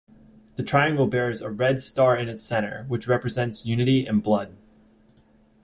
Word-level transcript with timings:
The 0.55 0.63
triangle 0.63 1.05
bears 1.05 1.41
a 1.43 1.51
red 1.51 1.79
star 1.79 2.17
in 2.17 2.27
its 2.27 2.43
centre, 2.43 2.85
which 2.87 3.07
represents 3.07 3.67
unity 3.67 4.07
and 4.07 4.23
blood. 4.23 4.57